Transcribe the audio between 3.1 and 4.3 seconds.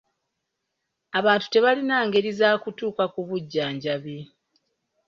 ku bujjanjabi.